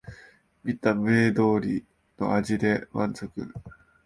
[0.63, 1.85] 見た目通り
[2.17, 3.31] の味で満足